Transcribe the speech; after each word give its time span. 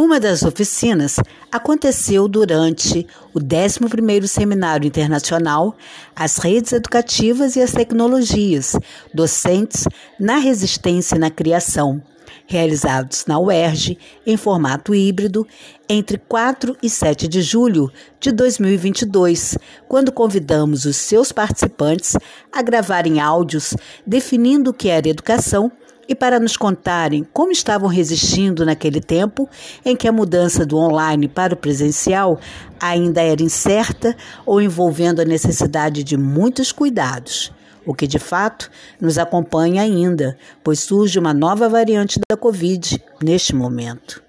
Uma 0.00 0.20
das 0.20 0.44
oficinas 0.44 1.16
aconteceu 1.50 2.28
durante 2.28 3.04
o 3.34 3.40
11º 3.40 4.28
Seminário 4.28 4.86
Internacional 4.86 5.76
As 6.14 6.36
Redes 6.36 6.72
Educativas 6.72 7.56
e 7.56 7.60
as 7.60 7.72
Tecnologias, 7.72 8.76
Docentes 9.12 9.88
na 10.16 10.36
Resistência 10.36 11.16
e 11.16 11.18
na 11.18 11.32
Criação, 11.32 12.00
realizados 12.46 13.26
na 13.26 13.40
UERJ 13.40 13.98
em 14.24 14.36
formato 14.36 14.94
híbrido 14.94 15.44
entre 15.88 16.16
4 16.16 16.76
e 16.80 16.88
7 16.88 17.26
de 17.26 17.42
julho 17.42 17.90
de 18.20 18.30
2022, 18.30 19.58
quando 19.88 20.12
convidamos 20.12 20.84
os 20.84 20.94
seus 20.94 21.32
participantes 21.32 22.16
a 22.52 22.62
gravarem 22.62 23.18
áudios 23.18 23.74
definindo 24.06 24.70
o 24.70 24.74
que 24.74 24.88
era 24.88 25.08
educação 25.08 25.72
e 26.08 26.14
para 26.14 26.40
nos 26.40 26.56
contarem 26.56 27.22
como 27.22 27.52
estavam 27.52 27.88
resistindo 27.88 28.64
naquele 28.64 29.00
tempo 29.00 29.48
em 29.84 29.94
que 29.94 30.08
a 30.08 30.12
mudança 30.12 30.64
do 30.64 30.78
online 30.78 31.28
para 31.28 31.52
o 31.52 31.56
presencial 31.56 32.40
ainda 32.80 33.20
era 33.20 33.42
incerta 33.42 34.16
ou 34.46 34.60
envolvendo 34.60 35.20
a 35.20 35.24
necessidade 35.24 36.02
de 36.02 36.16
muitos 36.16 36.72
cuidados. 36.72 37.52
O 37.84 37.94
que 37.94 38.06
de 38.06 38.18
fato 38.18 38.70
nos 39.00 39.18
acompanha 39.18 39.82
ainda, 39.82 40.38
pois 40.64 40.80
surge 40.80 41.18
uma 41.18 41.34
nova 41.34 41.68
variante 41.68 42.18
da 42.28 42.36
Covid 42.36 43.02
neste 43.22 43.54
momento. 43.54 44.22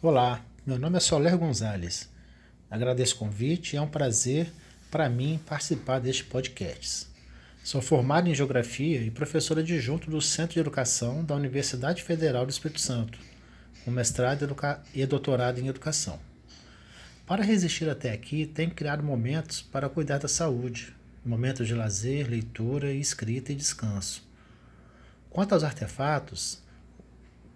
Olá, 0.00 0.40
meu 0.66 0.80
nome 0.80 0.96
é 0.96 1.00
Soler 1.00 1.38
Gonzalez. 1.38 2.10
Agradeço 2.72 3.16
o 3.16 3.18
convite 3.18 3.76
é 3.76 3.82
um 3.82 3.86
prazer 3.86 4.50
para 4.90 5.06
mim 5.06 5.38
participar 5.44 5.98
deste 5.98 6.24
podcast. 6.24 7.06
Sou 7.62 7.82
formado 7.82 8.30
em 8.30 8.34
Geografia 8.34 9.02
e 9.02 9.10
professora 9.10 9.60
adjunto 9.60 10.10
do 10.10 10.22
Centro 10.22 10.54
de 10.54 10.60
Educação 10.60 11.22
da 11.22 11.34
Universidade 11.34 12.02
Federal 12.02 12.46
do 12.46 12.50
Espírito 12.50 12.80
Santo, 12.80 13.18
com 13.84 13.90
mestrado 13.90 14.48
e 14.94 15.04
doutorado 15.04 15.58
em 15.58 15.66
Educação. 15.68 16.18
Para 17.26 17.44
resistir 17.44 17.90
até 17.90 18.10
aqui, 18.10 18.46
tenho 18.46 18.70
criado 18.70 19.02
momentos 19.02 19.60
para 19.60 19.90
cuidar 19.90 20.16
da 20.16 20.26
saúde, 20.26 20.96
momentos 21.22 21.66
de 21.66 21.74
lazer, 21.74 22.26
leitura, 22.26 22.90
escrita 22.90 23.52
e 23.52 23.54
descanso. 23.54 24.26
Quanto 25.28 25.52
aos 25.52 25.62
artefatos 25.62 26.62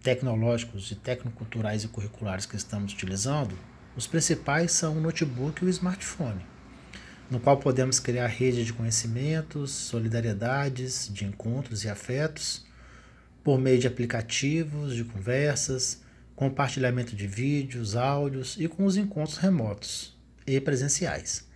tecnológicos 0.02 0.91
e 0.91 0.94
tecnoculturais 0.94 1.84
e 1.84 1.88
curriculares 1.88 2.44
que 2.44 2.54
estamos 2.54 2.92
utilizando, 2.92 3.58
os 3.97 4.06
principais 4.06 4.72
são 4.72 4.98
o 4.98 5.00
notebook 5.00 5.62
e 5.62 5.66
o 5.66 5.70
smartphone, 5.70 6.44
no 7.30 7.41
qual 7.41 7.56
podemos 7.56 7.98
criar 7.98 8.27
rede 8.27 8.64
de 8.64 8.72
conhecimentos, 8.72 9.70
solidariedades, 9.70 11.08
de 11.12 11.25
encontros 11.25 11.83
e 11.83 11.88
afetos, 11.88 12.66
por 13.42 13.58
meio 13.58 13.78
de 13.78 13.86
aplicativos, 13.86 14.94
de 14.94 15.03
conversas, 15.03 16.03
compartilhamento 16.34 17.16
de 17.16 17.27
vídeos, 17.27 17.97
áudios 17.97 18.56
e 18.58 18.69
com 18.69 18.84
os 18.84 18.97
encontros 18.97 19.38
remotos 19.38 20.14
e 20.47 20.60
presenciais. 20.60 21.47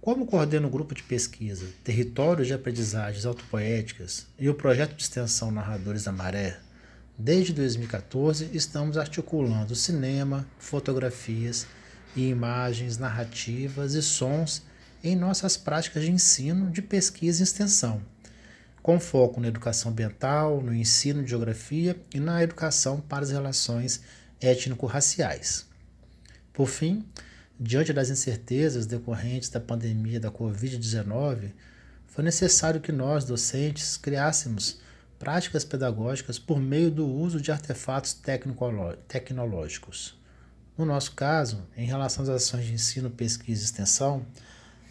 Como 0.00 0.24
coordeno 0.24 0.68
o 0.68 0.70
grupo 0.70 0.94
de 0.94 1.02
pesquisa 1.02 1.66
Territórios 1.84 2.46
de 2.46 2.54
Aprendizagens 2.54 3.26
Autopoéticas 3.26 4.26
e 4.38 4.48
o 4.48 4.54
projeto 4.54 4.94
de 4.96 5.02
extensão 5.02 5.50
Narradores 5.50 6.04
da 6.04 6.12
Maré, 6.12 6.58
Desde 7.22 7.52
2014, 7.52 8.48
estamos 8.54 8.96
articulando 8.96 9.76
cinema, 9.76 10.48
fotografias 10.58 11.66
e 12.16 12.30
imagens, 12.30 12.96
narrativas 12.96 13.92
e 13.92 14.00
sons 14.00 14.62
em 15.04 15.14
nossas 15.14 15.54
práticas 15.54 16.02
de 16.02 16.10
ensino, 16.10 16.70
de 16.70 16.80
pesquisa 16.80 17.42
e 17.42 17.44
extensão, 17.44 18.00
com 18.82 18.98
foco 18.98 19.38
na 19.38 19.48
educação 19.48 19.92
ambiental, 19.92 20.62
no 20.62 20.74
ensino 20.74 21.22
de 21.22 21.28
geografia 21.28 21.94
e 22.14 22.18
na 22.18 22.42
educação 22.42 23.02
para 23.02 23.22
as 23.22 23.30
relações 23.30 24.00
étnico-raciais. 24.40 25.66
Por 26.54 26.68
fim, 26.68 27.04
diante 27.60 27.92
das 27.92 28.08
incertezas 28.08 28.86
decorrentes 28.86 29.50
da 29.50 29.60
pandemia 29.60 30.18
da 30.18 30.30
Covid-19, 30.30 31.52
foi 32.06 32.24
necessário 32.24 32.80
que 32.80 32.90
nós, 32.90 33.26
docentes, 33.26 33.98
criássemos 33.98 34.80
práticas 35.20 35.64
pedagógicas 35.66 36.38
por 36.38 36.58
meio 36.58 36.90
do 36.90 37.06
uso 37.06 37.42
de 37.42 37.52
artefatos 37.52 38.18
tecnológicos. 39.06 40.18
No 40.78 40.86
nosso 40.86 41.12
caso, 41.12 41.62
em 41.76 41.84
relação 41.84 42.22
às 42.22 42.30
ações 42.30 42.64
de 42.64 42.72
ensino, 42.72 43.10
pesquisa 43.10 43.60
e 43.60 43.64
extensão, 43.66 44.24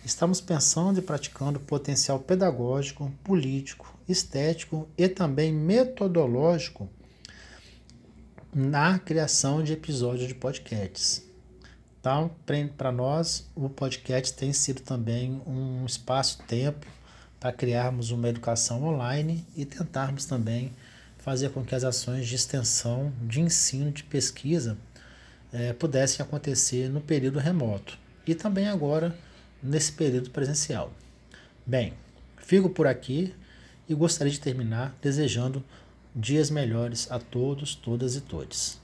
estamos 0.06 0.40
pensando 0.40 1.00
e 1.00 1.02
praticando 1.02 1.60
potencial 1.60 2.20
pedagógico, 2.20 3.12
político, 3.24 3.98
estético 4.08 4.88
e 4.96 5.10
também 5.10 5.52
metodológico 5.52 6.88
na 8.54 9.00
criação 9.00 9.64
de 9.64 9.74
episódios 9.74 10.28
de 10.28 10.36
podcasts. 10.36 11.28
Então, 12.00 12.30
para 12.78 12.92
nós, 12.92 13.50
o 13.56 13.68
podcast 13.68 14.38
tem 14.38 14.54
sido 14.54 14.82
também 14.82 15.42
um 15.48 15.84
espaço-tempo 15.88 16.99
para 17.40 17.54
criarmos 17.54 18.12
uma 18.12 18.28
educação 18.28 18.84
online 18.84 19.46
e 19.56 19.66
tentarmos 19.66 20.26
também 20.26 20.74
fazer 21.18 21.50
com 21.50 21.64
que 21.64 21.74
as 21.74 21.84
ações 21.84 22.28
de 22.28 22.36
extensão, 22.36 23.14
de 23.22 23.40
ensino, 23.40 23.92
de 23.92 24.04
pesquisa 24.04 24.78
é, 25.52 25.74
pudessem 25.74 26.24
acontecer 26.24 26.90
no 26.90 27.02
período 27.02 27.40
remoto 27.40 27.98
e 28.26 28.36
também 28.36 28.68
agora 28.68 29.16
nesse 29.62 29.92
período 29.92 30.30
presencial. 30.30 30.92
Bem, 31.66 31.94
fico 32.38 32.70
por 32.70 32.88
aqui 32.88 33.34
e 33.88 33.94
gostaria 33.94 34.32
de 34.32 34.40
terminar 34.40 34.96
desejando 35.02 35.64
dias 36.16 36.50
melhores 36.50 37.10
a 37.12 37.20
todos, 37.20 37.76
todas 37.76 38.16
e 38.16 38.22
todes. 38.22 38.80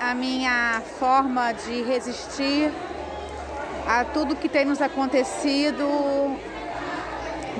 A 0.00 0.14
minha 0.14 0.82
forma 0.98 1.52
de 1.52 1.82
resistir 1.82 2.72
a 3.86 4.04
tudo 4.04 4.36
que 4.36 4.48
tem 4.48 4.64
nos 4.64 4.80
acontecido 4.80 6.36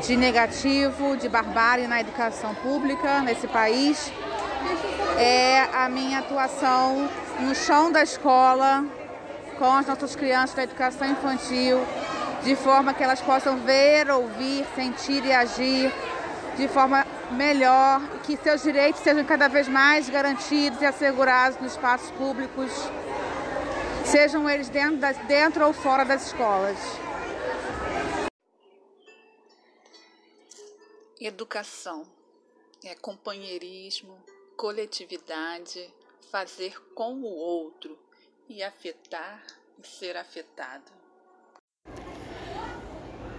de 0.03 0.17
negativo, 0.17 1.17
de 1.17 1.29
barbárie 1.29 1.87
na 1.87 2.01
educação 2.01 2.55
pública 2.57 3.21
nesse 3.21 3.47
país. 3.47 4.13
É 5.19 5.69
a 5.73 5.89
minha 5.89 6.21
atuação 6.21 7.09
no 7.41 7.55
chão 7.55 7.93
da 7.93 8.03
escola, 8.03 8.85
com 9.59 9.73
as 9.73 9.87
nossas 9.87 10.17
crianças 10.17 10.57
da 10.57 10.65
educação 10.65 11.09
infantil, 11.09 11.85
de 12.43 12.57
forma 12.57 12.93
que 12.95 13.03
elas 13.03 13.21
possam 13.21 13.59
ver, 13.59 14.11
ouvir, 14.11 14.67
sentir 14.75 15.25
e 15.25 15.33
agir 15.33 15.93
de 16.57 16.69
forma 16.69 17.07
melhor, 17.31 18.01
que 18.25 18.37
seus 18.37 18.63
direitos 18.63 19.01
sejam 19.03 19.25
cada 19.25 19.49
vez 19.49 19.69
mais 19.69 20.09
garantidos 20.09 20.81
e 20.83 20.87
assegurados 20.87 21.59
nos 21.61 21.73
espaços 21.73 22.11
públicos 22.13 22.71
sejam 24.07 24.49
eles 24.49 24.69
dentro, 24.69 24.99
das, 24.99 25.17
dentro 25.27 25.67
ou 25.67 25.73
fora 25.73 26.05
das 26.05 26.27
escolas. 26.27 26.79
Educação 31.21 32.05
é 32.85 32.95
companheirismo, 32.97 34.19
coletividade, 34.57 35.93
fazer 36.31 36.81
com 36.95 37.15
o 37.15 37.27
outro 37.27 37.97
e 38.49 38.63
afetar 38.63 39.43
e 39.79 39.87
ser 39.87 40.17
afetado. 40.17 40.91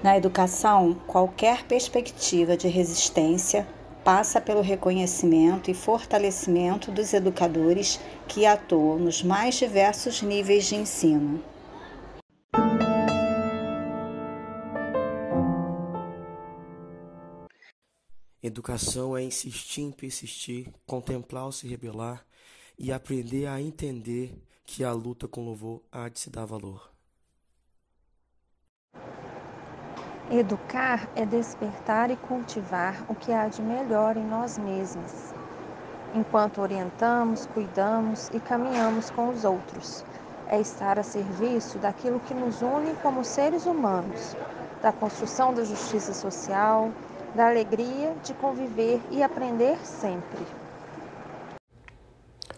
Na 0.03 0.18
educação, 0.18 0.96
qualquer 1.07 1.63
perspectiva 1.66 2.57
de 2.57 2.68
resistência 2.68 3.68
passa 4.03 4.41
pelo 4.41 4.62
reconhecimento 4.62 5.72
e 5.72 5.74
fortalecimento 5.74 6.91
dos 6.91 7.14
educadores 7.14 8.00
que 8.28 8.46
atuam 8.46 9.00
nos 9.00 9.24
mais 9.24 9.56
diversos 9.56 10.22
níveis 10.22 10.66
de 10.66 10.75
ensino. 10.75 11.44
Educação 18.41 19.16
é 19.16 19.23
insistir 19.23 19.82
em 19.82 19.91
persistir, 19.91 20.67
contemplar 20.85 21.46
ou 21.46 21.52
se 21.53 21.66
rebelar 21.66 22.26
e 22.78 22.91
aprender 22.91 23.47
a 23.47 23.61
entender 23.61 24.38
que 24.66 24.84
a 24.84 24.91
luta 24.91 25.29
com 25.29 25.46
louvor 25.46 25.82
há 25.90 26.09
de 26.09 26.20
se 26.20 26.29
dar 26.29 26.46
valor. 26.46 26.92
Educar 30.29 31.09
é 31.16 31.25
despertar 31.25 32.09
e 32.09 32.17
cultivar 32.17 33.03
o 33.08 33.16
que 33.16 33.31
há 33.31 33.47
de 33.49 33.61
melhor 33.61 34.16
em 34.17 34.25
nós 34.25 34.58
mesmos, 34.58 35.34
enquanto 36.14 36.61
orientamos, 36.61 37.46
cuidamos 37.46 38.29
e 38.31 38.40
caminhamos 38.40 39.09
com 39.09 39.28
os 39.29 39.43
outros. 39.43 40.05
É 40.46 40.59
estar 40.61 40.97
a 40.99 41.03
serviço 41.03 41.78
daquilo 41.79 42.22
que 42.22 42.34
nos 42.34 42.61
une 42.61 42.96
como 42.96 43.23
seres 43.23 43.66
humanos, 43.66 44.37
da 44.81 44.93
construção 44.93 45.53
da 45.53 45.64
justiça 45.66 46.14
social, 46.14 46.96
da 47.34 47.47
alegria 47.47 48.17
de 48.22 48.34
conviver 48.34 49.05
e 49.09 49.22
aprender 49.23 49.85
sempre. 49.85 50.58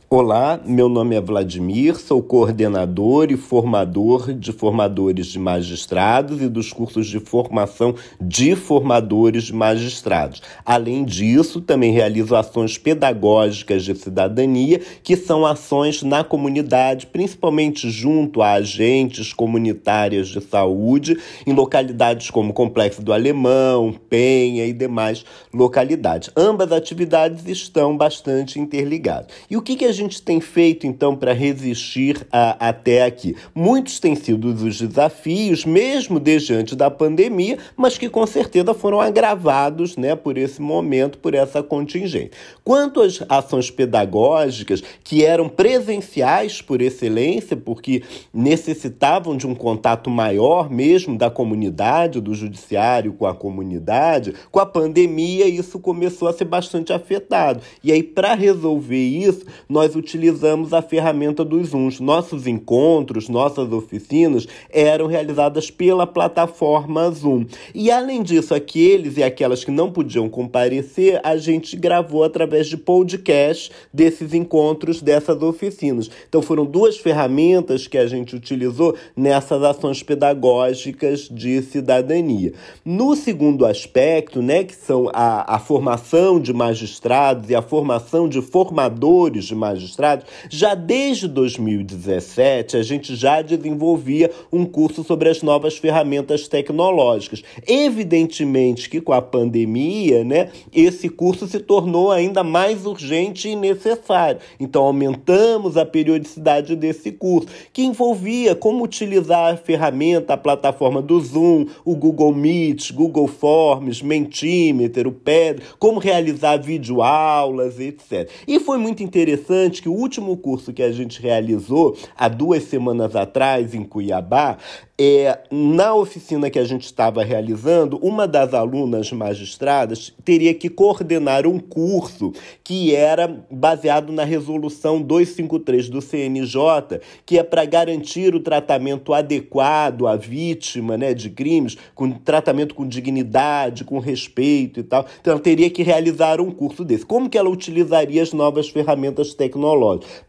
Olá, 0.08 0.62
meu 0.64 0.88
nome 0.88 1.16
é 1.16 1.20
Vladimir, 1.20 1.96
sou 1.98 2.22
coordenador 2.22 3.32
e 3.32 3.36
formador 3.36 4.36
de 4.36 4.52
formadores 4.52 5.26
de 5.26 5.40
magistrados 5.40 6.44
e 6.44 6.48
dos 6.48 6.72
cursos 6.72 7.08
de 7.08 7.20
formação 7.20 7.96
de 8.22 8.56
formadores 8.56 9.46
de 9.46 9.54
magistrados. 9.54 10.44
Além 10.64 11.04
disso, 11.04 11.60
também 11.60 11.92
realizo 11.92 12.36
ações 12.36 12.78
pedagógicas 12.78 13.84
de 13.84 13.96
cidadania, 13.96 14.80
que 15.02 15.18
são 15.18 15.44
ações 15.44 16.04
na 16.04 16.24
comunidade, 16.24 17.08
principalmente 17.08 17.90
junto 17.90 18.44
a 18.44 18.52
agentes 18.52 19.34
comunitárias 19.34 20.28
de 20.28 20.40
saúde, 20.40 21.18
em 21.48 21.54
localidades 21.54 22.30
como 22.30 22.54
Complexo 22.54 23.02
do 23.02 23.12
Alemão, 23.12 23.96
Penha 24.08 24.68
e 24.68 24.72
demais 24.72 25.26
localidades. 25.52 26.30
Ambas 26.38 26.72
atividades 26.72 27.48
estão 27.48 27.98
bastante 27.98 28.60
interligadas. 28.60 29.34
E 29.50 29.58
o 29.58 29.64
que, 29.64 29.76
que 29.76 29.86
a 29.86 29.95
gente 29.96 30.22
tem 30.22 30.40
feito 30.40 30.86
então 30.86 31.16
para 31.16 31.34
resistir 31.34 32.26
a, 32.32 32.70
até 32.70 33.04
aqui? 33.04 33.36
Muitos 33.54 34.00
têm 34.00 34.16
sido 34.16 34.50
os 34.50 34.80
desafios, 34.80 35.66
mesmo 35.66 36.20
desde 36.20 36.54
antes 36.54 36.76
da 36.76 36.90
pandemia, 36.92 37.58
mas 37.76 37.98
que 37.98 38.10
com 38.10 38.26
certeza 38.28 38.74
foram 38.74 39.02
agravados 39.02 39.98
né, 39.98 40.16
por 40.16 40.38
esse 40.38 40.62
momento, 40.62 41.18
por 41.18 41.34
essa 41.34 41.64
contingência. 41.64 42.32
Quanto 42.64 43.02
às 43.02 43.24
ações 43.28 43.72
pedagógicas, 43.72 44.84
que 45.04 45.24
eram 45.24 45.48
presenciais 45.50 46.62
por 46.62 46.82
excelência, 46.82 47.56
porque 47.56 48.04
necessitavam 48.34 49.38
de 49.38 49.48
um 49.48 49.56
contato 49.56 50.10
maior 50.10 50.70
mesmo 50.70 51.18
da 51.18 51.30
comunidade, 51.30 52.22
do 52.22 52.34
judiciário 52.34 53.14
com 53.14 53.26
a 53.26 53.34
comunidade, 53.34 54.34
com 54.52 54.60
a 54.60 54.66
pandemia 54.66 55.48
isso 55.48 55.80
começou 55.80 56.28
a 56.28 56.34
ser 56.34 56.46
bastante 56.46 56.92
afetado. 56.92 57.62
E 57.84 57.92
aí, 57.92 58.02
para 58.02 58.34
resolver 58.34 58.98
isso, 58.98 59.46
nós 59.68 59.85
nós 59.86 59.96
utilizamos 59.96 60.74
a 60.74 60.82
ferramenta 60.82 61.46
dos 61.46 61.70
Zooms. 61.70 62.00
Nossos 62.00 62.48
encontros, 62.48 63.30
nossas 63.30 63.72
oficinas 63.72 64.48
eram 64.72 65.06
realizadas 65.06 65.70
pela 65.70 66.08
plataforma 66.08 67.12
Zoom. 67.12 67.46
E 67.74 67.92
além 67.92 68.24
disso, 68.24 68.56
aqueles 68.56 69.18
e 69.18 69.24
aquelas 69.24 69.64
que 69.64 69.70
não 69.70 69.92
podiam 69.92 70.28
comparecer, 70.28 71.22
a 71.24 71.38
gente 71.38 71.78
gravou 71.78 72.24
através 72.24 72.66
de 72.66 72.78
podcast 72.78 73.72
desses 73.94 74.34
encontros, 74.34 75.04
dessas 75.04 75.40
oficinas. 75.44 76.10
Então 76.28 76.42
foram 76.42 76.66
duas 76.66 76.98
ferramentas 76.98 77.86
que 77.86 78.00
a 78.00 78.08
gente 78.08 78.36
utilizou 78.36 78.96
nessas 79.16 79.62
ações 79.62 80.02
pedagógicas 80.02 81.30
de 81.30 81.62
cidadania. 81.62 82.54
No 82.84 83.16
segundo 83.16 83.68
aspecto, 83.68 84.42
né, 84.42 84.64
que 84.64 84.76
são 84.76 85.12
a, 85.14 85.56
a 85.56 85.60
formação 85.60 86.40
de 86.40 86.52
magistrados 86.52 87.52
e 87.52 87.56
a 87.56 87.62
formação 87.62 88.28
de 88.28 88.42
formadores 88.42 89.46
de 89.46 89.54
magistrados, 89.54 89.75
magistrados, 89.76 90.26
já 90.50 90.74
desde 90.74 91.28
2017 91.28 92.78
a 92.78 92.84
gente 92.84 93.16
já 93.16 93.42
desenvolvia 93.42 94.32
um 94.52 94.66
curso 94.66 95.04
sobre 95.04 95.30
as 95.30 95.42
novas 95.42 95.78
ferramentas 95.78 96.48
tecnológicas. 96.48 97.44
Evidentemente 97.68 98.90
que 98.90 99.02
com 99.02 99.14
a 99.14 99.22
pandemia, 99.22 100.24
né, 100.24 100.50
esse 100.74 101.10
curso 101.10 101.48
se 101.48 101.60
tornou 101.60 102.12
ainda 102.12 102.44
mais 102.44 102.86
urgente 102.86 103.50
e 103.50 103.56
necessário. 103.56 104.40
Então 104.60 104.84
aumentamos 104.84 105.78
a 105.78 105.86
periodicidade 105.86 106.76
desse 106.76 107.12
curso, 107.12 107.48
que 107.74 107.84
envolvia 107.84 108.56
como 108.56 108.84
utilizar 108.84 109.54
a 109.54 109.58
ferramenta, 109.58 110.34
a 110.34 110.38
plataforma 110.38 111.02
do 111.02 111.20
Zoom, 111.20 111.68
o 111.84 111.96
Google 111.96 112.34
Meet, 112.34 112.92
Google 112.94 113.28
Forms, 113.28 114.02
Mentimeter, 114.02 115.08
o 115.08 115.12
Pedro, 115.12 115.66
como 115.78 116.00
realizar 116.00 116.58
videoaulas, 116.58 117.80
etc. 117.80 118.30
E 118.48 118.60
foi 118.60 118.78
muito 118.78 119.04
interessante 119.04 119.65
que 119.70 119.90
o 119.90 119.94
último 119.94 120.36
curso 120.38 120.74
que 120.74 120.84
a 120.84 120.92
gente 120.92 121.22
realizou 121.22 121.98
há 122.18 122.28
duas 122.28 122.64
semanas 122.64 123.16
atrás 123.16 123.74
em 123.74 123.84
Cuiabá 123.84 124.58
é, 124.98 125.40
na 125.52 125.94
oficina 125.94 126.50
que 126.50 126.58
a 126.58 126.64
gente 126.64 126.86
estava 126.86 127.22
realizando, 127.22 127.98
uma 127.98 128.26
das 128.26 128.54
alunas 128.54 129.12
magistradas 129.12 130.14
teria 130.24 130.54
que 130.54 130.70
coordenar 130.70 131.46
um 131.46 131.60
curso 131.60 132.32
que 132.64 132.96
era 132.96 133.44
baseado 133.52 134.14
na 134.14 134.24
resolução 134.24 135.02
253 135.02 135.90
do 135.90 136.02
CNJ, 136.02 137.02
que 137.26 137.38
é 137.38 137.44
para 137.44 137.66
garantir 137.66 138.34
o 138.34 138.40
tratamento 138.40 139.14
adequado 139.14 140.08
à 140.08 140.16
vítima 140.16 140.98
né, 140.98 141.14
de 141.14 141.30
crimes, 141.30 141.78
com 141.94 142.12
tratamento 142.12 142.74
com 142.74 142.88
dignidade, 142.88 143.84
com 143.84 144.00
respeito 144.00 144.80
e 144.80 144.84
tal. 144.84 145.06
Então, 145.20 145.34
ela 145.34 145.42
teria 145.42 145.70
que 145.70 145.84
realizar 145.84 146.40
um 146.40 146.52
curso 146.52 146.86
desse. 146.86 147.06
Como 147.06 147.30
que 147.30 147.38
ela 147.38 147.50
utilizaria 147.50 148.24
as 148.24 148.32
novas 148.32 148.70
ferramentas 148.70 149.34
tecnológicas? 149.34 149.55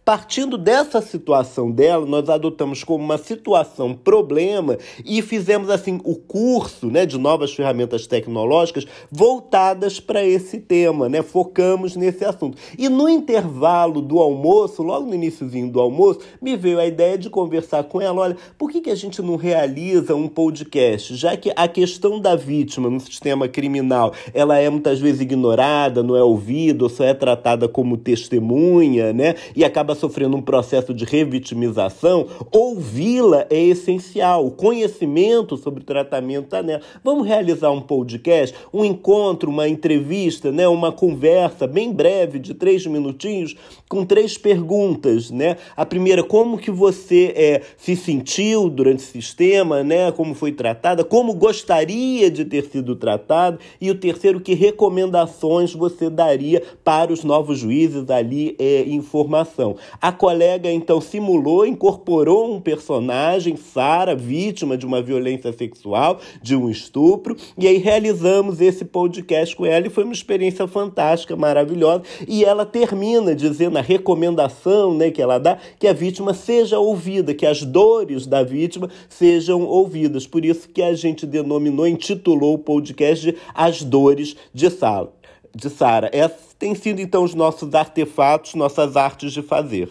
Partindo 0.05 0.57
dessa 0.57 1.01
situação 1.01 1.71
dela, 1.71 2.07
nós 2.07 2.29
adotamos 2.29 2.85
como 2.85 3.03
uma 3.03 3.19
situação 3.19 3.93
problema 3.93 4.79
e 5.05 5.21
fizemos 5.21 5.69
assim 5.69 6.01
o 6.05 6.15
curso, 6.15 6.87
né, 6.87 7.05
de 7.05 7.19
novas 7.19 7.53
ferramentas 7.53 8.07
tecnológicas 8.07 8.87
voltadas 9.11 9.99
para 9.99 10.25
esse 10.25 10.59
tema, 10.59 11.09
né? 11.09 11.23
Focamos 11.23 11.97
nesse 11.97 12.25
assunto. 12.25 12.57
E 12.79 12.89
no 12.89 13.09
intervalo 13.09 14.01
do 14.01 14.21
almoço, 14.21 14.83
logo 14.83 15.07
no 15.07 15.15
iníciozinho 15.15 15.71
do 15.71 15.81
almoço, 15.81 16.21
me 16.41 16.57
veio 16.57 16.79
a 16.79 16.87
ideia 16.87 17.19
de 17.19 17.29
conversar 17.29 17.85
com 17.85 18.01
ela, 18.01 18.21
olha, 18.21 18.37
por 18.57 18.71
que, 18.71 18.81
que 18.81 18.91
a 18.91 18.95
gente 18.95 19.21
não 19.21 19.37
realiza 19.37 20.15
um 20.15 20.29
podcast, 20.29 21.17
já 21.17 21.37
que 21.37 21.53
a 21.57 21.67
questão 21.67 22.21
da 22.21 22.37
vítima 22.37 22.89
no 22.89 23.01
sistema 23.01 23.49
criminal, 23.49 24.13
ela 24.33 24.59
é 24.59 24.71
muitas 24.71 25.01
vezes 25.01 25.21
ignorada, 25.21 26.03
não 26.03 26.17
é 26.17 26.23
ouvida, 26.23 26.85
ou 26.85 26.91
só 26.91 27.05
é 27.05 27.15
tratada 27.15 27.69
como 27.69 27.97
testemunha, 27.97 29.13
né? 29.17 29.35
E 29.57 29.65
acaba 29.65 29.95
sofrendo 29.95 30.37
um 30.37 30.43
processo 30.43 30.95
de 30.95 31.05
revitimização, 31.05 32.27
ouvi-la 32.53 33.47
é 33.51 33.61
essencial 33.61 34.47
o 34.47 34.51
conhecimento 34.51 35.57
sobre 35.57 35.83
o 35.83 35.87
tratamento 35.87 36.45
está 36.45 36.63
nela. 36.63 36.83
Vamos 37.03 37.27
realizar 37.27 37.71
um 37.71 37.81
podcast, 37.81 38.55
um 38.73 38.85
encontro, 38.85 39.51
uma 39.51 39.69
entrevista, 39.69 40.53
né, 40.53 40.69
uma 40.69 40.93
conversa 40.93 41.67
bem 41.67 41.93
breve 41.93 42.39
de 42.39 42.55
três 42.55 42.87
minutinhos 42.87 43.57
com 43.89 44.05
três 44.05 44.37
perguntas, 44.37 45.31
né? 45.31 45.57
A 45.77 45.87
primeira, 45.87 46.23
como 46.25 46.59
que 46.59 46.71
você 46.71 47.33
é, 47.37 47.63
se 47.77 47.95
sentiu 47.95 48.69
durante 48.69 48.99
o 48.99 49.07
sistema, 49.07 49.85
né? 49.85 50.11
Como 50.11 50.35
foi 50.35 50.51
tratada, 50.51 51.05
como 51.05 51.35
gostaria 51.35 52.29
de 52.31 52.45
ter 52.45 52.65
sido 52.65 52.97
tratado 52.97 53.59
e 53.81 53.91
o 53.91 53.95
terceiro, 53.95 54.41
que 54.41 54.55
recomendações 54.55 55.73
você 55.73 56.11
daria 56.11 56.63
para 56.83 57.13
os 57.13 57.23
novos 57.23 57.59
juízes 57.59 58.11
ali 58.11 58.57
é, 58.59 58.83
informação. 59.07 59.77
A 60.03 60.11
colega 60.11 60.71
então 60.71 61.01
simulou, 61.01 61.65
incorporou 61.65 62.53
um 62.53 62.61
personagem, 62.61 63.57
Sara, 63.57 64.17
vítima 64.17 64.77
de 64.77 64.85
uma 64.85 65.01
violência 65.01 65.53
sexual, 65.53 66.19
de 66.43 66.57
um 66.57 66.69
estupro, 66.69 67.37
e 67.57 67.69
aí 67.69 67.79
realizamos 67.79 68.61
esse 68.61 68.85
podcast 68.85 69.55
com 69.55 69.65
ela 69.65 69.87
e 69.87 69.91
foi 69.91 70.03
uma 70.03 70.13
experiência 70.13 70.67
fantástica, 70.67 71.37
maravilhosa, 71.37 72.03
e 72.27 72.45
ela 72.45 72.67
termina 72.67 73.35
dizendo 73.35 73.79
a 73.79 73.83
recomendação, 73.83 74.93
né, 74.95 75.11
que 75.11 75.23
ela 75.23 75.39
dá, 75.39 75.59
que 75.79 75.87
a 75.87 75.93
vítima 75.93 76.35
seja 76.35 76.79
ouvida, 76.79 77.33
que 77.33 77.47
as 77.47 77.63
dores 77.63 78.27
da 78.27 78.43
vítima 78.43 78.91
sejam 79.09 79.63
ouvidas. 79.63 80.27
Por 80.27 80.45
isso 80.45 80.69
que 80.69 80.83
a 80.83 80.95
gente 80.95 81.25
denominou, 81.25 81.87
intitulou 81.87 82.55
o 82.55 82.59
podcast 82.59 83.31
de 83.31 83.39
As 83.55 83.83
Dores 83.83 84.37
de 84.53 84.69
Sala 84.69 85.16
de 85.57 85.71
Sara. 85.71 86.11
Esses 86.13 86.53
têm 86.59 86.75
sido 86.75 87.01
então 87.01 87.25
os 87.25 87.35
nossos 87.35 87.75
artefatos, 87.75 88.55
nossas 88.55 88.95
artes 88.95 89.33
de 89.33 89.41
fazer. 89.41 89.89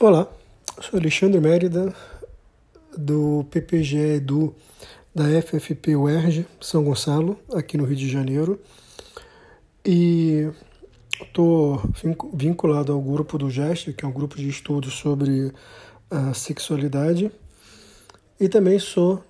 Olá, 0.00 0.26
sou 0.80 0.98
Alexandre 0.98 1.40
Mérida, 1.40 1.94
do 2.96 3.46
PPG 3.48 4.16
Edu 4.16 4.52
da 5.14 5.24
FFP 5.40 5.94
UERJ 5.94 6.46
São 6.60 6.82
Gonçalo, 6.82 7.38
aqui 7.54 7.78
no 7.78 7.84
Rio 7.84 7.96
de 7.96 8.08
Janeiro. 8.08 8.60
E 9.86 10.50
estou 11.22 11.80
vinculado 12.34 12.92
ao 12.92 13.00
grupo 13.00 13.38
do 13.38 13.48
GEST, 13.48 13.92
que 13.92 14.04
é 14.04 14.08
um 14.08 14.12
grupo 14.12 14.36
de 14.36 14.48
estudos 14.48 14.94
sobre 14.94 15.52
a 16.10 16.34
sexualidade. 16.34 17.30
E 18.40 18.48
também 18.48 18.80
sou 18.80 19.22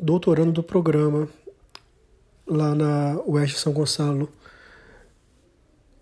doutorando 0.00 0.52
do 0.52 0.62
programa 0.62 1.28
lá 2.46 2.74
na 2.74 3.20
UERJ 3.26 3.56
São 3.56 3.72
Gonçalo, 3.72 4.28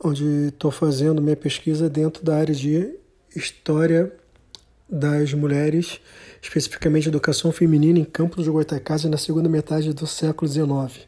onde 0.03 0.49
estou 0.49 0.71
fazendo 0.71 1.21
minha 1.21 1.37
pesquisa 1.37 1.89
dentro 1.89 2.25
da 2.25 2.37
área 2.37 2.55
de 2.55 2.95
História 3.35 4.13
das 4.89 5.33
Mulheres 5.35 6.01
especificamente 6.43 7.09
educação 7.09 7.53
feminina 7.53 7.99
em 7.99 8.05
Campos 8.05 8.45
de 8.45 8.51
Goitacazes 8.51 9.11
na 9.11 9.19
segunda 9.19 9.49
metade 9.49 9.93
do 9.93 10.07
século 10.07 10.51
XIX. 10.51 11.07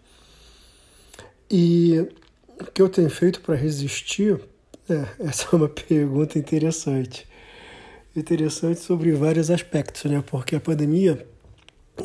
E 1.51 2.07
o 2.61 2.65
que 2.73 2.83
eu 2.83 2.89
tenho 2.89 3.11
feito 3.11 3.41
para 3.41 3.55
resistir? 3.55 4.39
É, 4.89 5.07
essa 5.27 5.47
é 5.53 5.57
uma 5.57 5.69
pergunta 5.69 6.39
interessante. 6.39 7.27
Interessante 8.15 8.81
sobre 8.81 9.13
vários 9.13 9.51
aspectos, 9.51 10.05
né? 10.05 10.23
Porque 10.27 10.55
a 10.55 10.61
pandemia, 10.61 11.27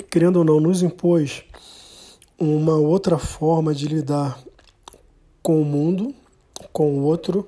querendo 0.09 0.37
ou 0.37 0.45
não, 0.45 0.59
nos 0.59 0.81
impôs 0.81 1.43
uma 2.39 2.75
outra 2.75 3.17
forma 3.17 3.73
de 3.73 3.87
lidar 3.87 4.39
com 5.41 5.61
o 5.61 5.65
mundo, 5.65 6.13
com 6.71 6.99
o 6.99 7.03
outro 7.03 7.47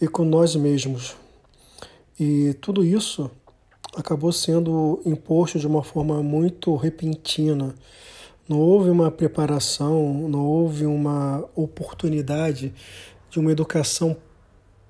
e 0.00 0.08
com 0.08 0.24
nós 0.24 0.56
mesmos. 0.56 1.16
E 2.18 2.54
tudo 2.60 2.84
isso 2.84 3.30
acabou 3.94 4.32
sendo 4.32 5.00
imposto 5.04 5.58
de 5.58 5.66
uma 5.66 5.82
forma 5.82 6.22
muito 6.22 6.74
repentina. 6.74 7.74
Não 8.48 8.58
houve 8.58 8.88
uma 8.88 9.10
preparação, 9.10 10.26
não 10.28 10.46
houve 10.46 10.86
uma 10.86 11.44
oportunidade 11.54 12.72
de 13.28 13.38
uma 13.38 13.52
educação 13.52 14.16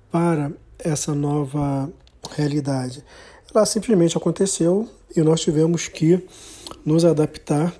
para 0.09 0.51
essa 0.77 1.13
nova 1.13 1.91
realidade. 2.31 3.03
Ela 3.53 3.65
simplesmente 3.65 4.15
aconteceu 4.15 4.87
e 5.15 5.21
nós 5.21 5.41
tivemos 5.41 5.87
que 5.87 6.25
nos 6.85 7.03
adaptar 7.03 7.73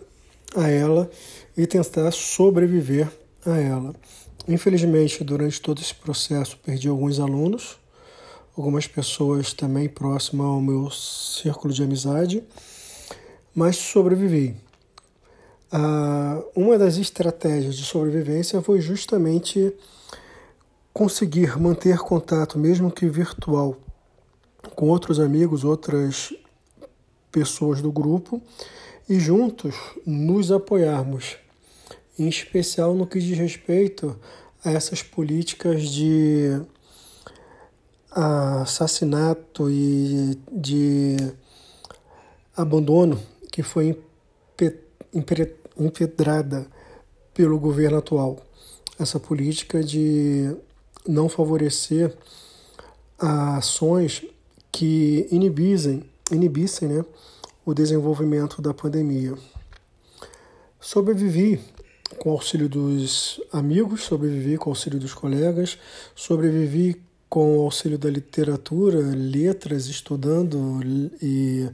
a 0.56 0.68
ela 0.68 1.10
e 1.56 1.65
tentar 1.68 2.12
sobreviver 2.12 3.08
a 3.46 3.58
ela. 3.58 3.94
Infelizmente, 4.48 5.24
durante 5.24 5.62
todo 5.62 5.82
esse 5.82 5.94
processo, 5.94 6.58
perdi 6.58 6.88
alguns 6.88 7.20
alunos, 7.20 7.77
algumas 8.58 8.88
pessoas 8.88 9.53
também 9.53 9.88
próximas 9.88 10.48
ao 10.48 10.62
meu 10.62 10.89
círculo 10.89 11.74
de 11.74 11.84
amizade, 11.84 12.44
mas 13.53 13.77
sobrevivi. 13.77 14.56
Ah, 15.72 16.41
uma 16.56 16.79
das 16.79 16.98
estratégias 16.98 17.75
de 17.75 17.86
sobrevivência 17.86 18.60
foi 18.62 18.82
justamente 18.82 19.72
conseguir 20.91 21.60
manter 21.60 22.00
contato, 22.00 22.58
mesmo 22.58 22.91
que 22.91 23.08
virtual, 23.08 23.77
com 24.75 24.89
outros 24.89 25.20
amigos, 25.20 25.63
outras 25.63 26.34
pessoas 27.32 27.82
do 27.82 27.91
grupo 27.91 28.41
e 29.10 29.20
juntos 29.20 29.75
nos 30.06 30.51
apoiarmos, 30.51 31.36
em 32.18 32.30
especial 32.30 32.94
no 32.94 33.08
que 33.08 33.20
diz 33.20 33.38
respeito 33.38 34.16
a 34.63 34.72
essas 34.72 35.01
políticas 35.01 35.89
de 35.89 36.62
assassinato 38.12 39.70
e 39.70 40.38
de 40.51 41.18
abandono 42.56 43.20
que 43.51 43.63
foi 43.63 44.00
empedrada 45.78 46.68
pelo 47.34 47.60
governo 47.60 47.98
atual. 47.98 48.46
Essa 49.00 49.20
política 49.20 49.84
de 49.84 50.56
não 51.08 51.28
favorecer 51.28 52.13
ações 53.18 54.24
que 54.72 55.28
inibissem, 55.32 56.04
inibissem 56.32 56.89
né, 56.89 57.06
o 57.70 57.74
desenvolvimento 57.74 58.62
da 58.62 58.74
pandemia. 58.74 59.36
Sobrevivi 60.80 61.60
com 62.18 62.32
auxílio 62.32 62.68
dos 62.68 63.40
amigos, 63.54 64.04
sobrevivi 64.04 64.58
com 64.58 64.72
auxílio 64.72 65.00
dos 65.00 65.14
colegas, 65.14 65.78
sobrevivi 66.16 67.00
com 67.30 67.60
o 67.60 67.62
auxílio 67.62 67.98
da 68.00 68.10
literatura, 68.10 68.98
letras, 69.16 69.86
estudando 69.86 70.82
e 71.22 71.70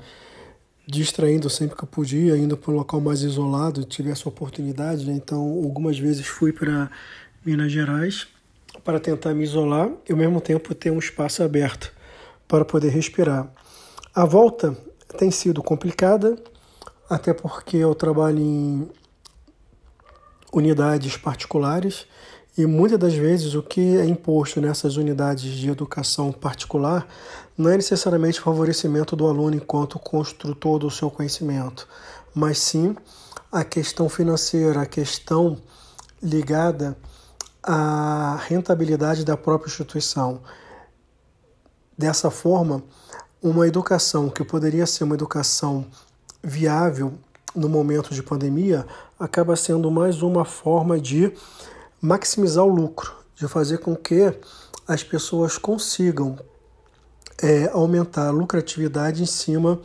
distraindo 0.85 1.49
sempre 1.49 1.77
que 1.77 1.85
podia, 1.85 2.35
indo 2.35 2.57
para 2.57 2.71
um 2.71 2.75
local 2.75 2.99
mais 2.99 3.21
isolado, 3.21 3.85
tive 3.85 4.11
essa 4.11 4.27
oportunidade. 4.27 5.05
Né? 5.05 5.13
Então, 5.13 5.39
algumas 5.63 5.97
vezes 5.97 6.27
fui 6.27 6.51
para 6.51 6.91
Minas 7.45 7.71
Gerais 7.71 8.27
para 8.83 8.99
tentar 8.99 9.33
me 9.33 9.45
isolar 9.45 9.89
e 10.07 10.11
ao 10.11 10.17
mesmo 10.17 10.41
tempo 10.41 10.75
ter 10.75 10.91
um 10.91 10.99
espaço 10.99 11.41
aberto 11.41 11.93
para 12.47 12.65
poder 12.65 12.89
respirar. 12.89 13.49
A 14.13 14.25
volta 14.25 14.77
tem 15.15 15.31
sido 15.31 15.63
complicada, 15.63 16.37
até 17.09 17.33
porque 17.33 17.77
eu 17.77 17.95
trabalho 17.95 18.39
em 18.39 18.87
unidades 20.53 21.17
particulares 21.17 22.05
e 22.57 22.65
muitas 22.65 22.97
das 22.97 23.13
vezes 23.13 23.53
o 23.53 23.61
que 23.61 23.97
é 23.97 24.05
imposto 24.05 24.61
nessas 24.61 24.95
unidades 24.95 25.51
de 25.51 25.69
educação 25.69 26.31
particular 26.31 27.05
não 27.57 27.69
é 27.69 27.75
necessariamente 27.75 28.39
favorecimento 28.39 29.15
do 29.15 29.27
aluno 29.27 29.55
enquanto 29.55 29.99
construtor 29.99 30.79
do 30.79 30.89
seu 30.89 31.11
conhecimento, 31.11 31.87
mas 32.33 32.59
sim 32.59 32.95
a 33.51 33.63
questão 33.63 34.07
financeira, 34.07 34.81
a 34.81 34.85
questão 34.85 35.57
ligada 36.23 36.97
à 37.61 38.37
rentabilidade 38.47 39.25
da 39.25 39.35
própria 39.35 39.67
instituição. 39.67 40.41
Dessa 41.97 42.29
forma, 42.29 42.83
uma 43.41 43.67
educação 43.67 44.29
que 44.29 44.43
poderia 44.43 44.85
ser 44.85 45.03
uma 45.03 45.15
educação 45.15 45.85
viável 46.43 47.13
no 47.55 47.69
momento 47.69 48.13
de 48.13 48.21
pandemia 48.21 48.85
acaba 49.19 49.55
sendo 49.55 49.89
mais 49.89 50.21
uma 50.21 50.43
forma 50.43 50.99
de 50.99 51.31
maximizar 52.01 52.65
o 52.65 52.73
lucro, 52.73 53.13
de 53.35 53.47
fazer 53.47 53.79
com 53.79 53.95
que 53.95 54.33
as 54.87 55.03
pessoas 55.03 55.57
consigam 55.57 56.37
é, 57.41 57.69
aumentar 57.71 58.27
a 58.27 58.31
lucratividade 58.31 59.23
em 59.23 59.25
cima 59.25 59.79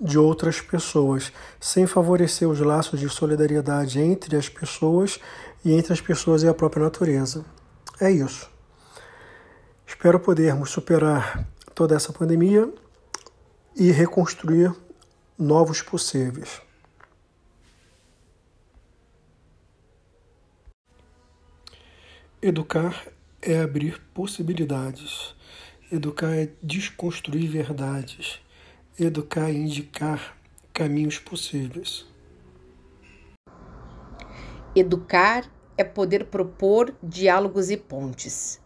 de 0.00 0.18
outras 0.18 0.60
pessoas, 0.60 1.32
sem 1.60 1.86
favorecer 1.86 2.48
os 2.48 2.60
laços 2.60 2.98
de 2.98 3.08
solidariedade 3.08 4.00
entre 4.00 4.36
as 4.36 4.48
pessoas 4.48 5.20
e 5.64 5.72
entre 5.72 5.92
as 5.92 6.00
pessoas 6.00 6.42
e 6.42 6.48
a 6.48 6.54
própria 6.54 6.82
natureza. 6.82 7.44
É 8.00 8.10
isso. 8.10 8.48
Espero 9.86 10.18
podermos 10.18 10.70
superar 10.70 11.46
toda 11.74 11.94
essa 11.94 12.12
pandemia 12.12 12.72
e 13.76 13.90
reconstruir 13.90 14.74
novos 15.38 15.82
possíveis. 15.82 16.60
Educar 22.42 23.06
é 23.42 23.60
abrir 23.60 24.00
possibilidades. 24.14 25.34
Educar 25.92 26.34
é 26.34 26.50
desconstruir 26.62 27.48
verdades. 27.48 28.40
Educar 28.98 29.50
é 29.50 29.52
indicar 29.52 30.36
caminhos 30.72 31.18
possíveis. 31.18 32.06
Educar 34.74 35.50
é 35.76 35.84
poder 35.84 36.26
propor 36.26 36.94
diálogos 37.02 37.70
e 37.70 37.76
pontes. 37.76 38.60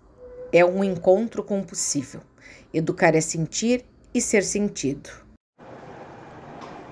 É 0.52 0.64
um 0.64 0.84
encontro 0.84 1.42
com 1.42 1.60
o 1.60 1.64
possível. 1.64 2.20
Educar 2.72 3.14
é 3.14 3.20
sentir 3.20 3.84
e 4.14 4.20
ser 4.20 4.42
sentido. 4.44 5.10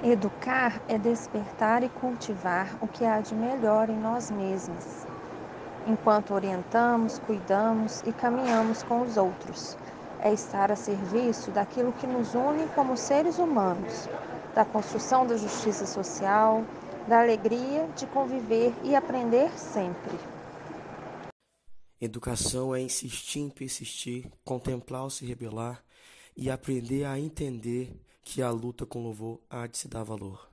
Educar 0.02 0.83
é 0.88 0.99
despertar 0.99 1.85
e 1.85 1.88
cultivar 1.88 2.76
o 2.83 2.88
que 2.88 3.05
há 3.05 3.21
de 3.21 3.35
melhor 3.35 3.88
em 3.88 3.97
nós 3.97 4.31
mesmos 4.31 5.07
enquanto 5.87 6.35
orientamos, 6.35 7.19
cuidamos 7.21 8.02
e 8.07 8.12
caminhamos 8.12 8.83
com 8.83 9.02
os 9.02 9.17
outros. 9.17 9.76
É 10.21 10.33
estar 10.33 10.71
a 10.71 10.76
serviço 10.76 11.50
daquilo 11.50 11.93
que 11.93 12.07
nos 12.07 12.35
une 12.35 12.67
como 12.75 12.97
seres 12.97 13.38
humanos, 13.38 14.09
da 14.55 14.64
construção 14.64 15.26
da 15.26 15.37
justiça 15.37 15.87
social, 15.87 16.64
da 17.09 17.21
alegria 17.21 17.88
de 17.97 18.07
conviver 18.07 18.73
e 18.85 18.95
aprender 18.95 19.50
sempre. 19.59 20.17
Educação 22.00 22.75
é 22.75 22.81
insistir 22.81 23.41
em 23.41 23.50
persistir, 23.50 24.31
contemplar 24.45 25.02
ou 25.02 25.11
se 25.11 25.25
rebelar 25.25 25.83
e 26.37 26.51
aprender 26.51 27.05
a 27.05 27.19
entender 27.19 27.95
que 28.23 28.43
a 28.43 28.51
luta 28.51 28.87
com 28.87 29.03
louvor 29.03 29.41
há 29.51 29.67
de 29.67 29.79
se 29.79 29.89
dar 29.89 30.05
valor. 30.05 30.49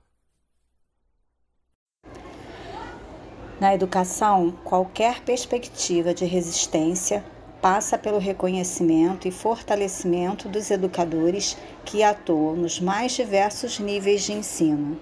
Na 3.60 3.74
educação, 3.74 4.52
qualquer 4.64 5.22
perspectiva 5.22 6.14
de 6.14 6.24
resistência 6.24 7.24
passa 7.60 7.98
pelo 7.98 8.18
reconhecimento 8.18 9.28
e 9.28 9.30
fortalecimento 9.30 10.48
dos 10.48 10.70
educadores 10.70 11.56
que 11.84 12.02
atuam 12.02 12.56
nos 12.56 12.80
mais 12.80 13.12
diversos 13.12 13.78
níveis 13.78 14.22
de 14.22 14.32
ensino. 14.32 14.98